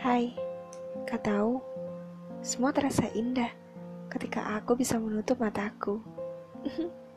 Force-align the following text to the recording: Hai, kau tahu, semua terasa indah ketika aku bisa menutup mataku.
Hai, 0.00 0.32
kau 1.04 1.20
tahu, 1.20 1.52
semua 2.40 2.72
terasa 2.72 3.04
indah 3.12 3.52
ketika 4.08 4.56
aku 4.56 4.72
bisa 4.72 4.96
menutup 4.96 5.36
mataku. 5.36 6.00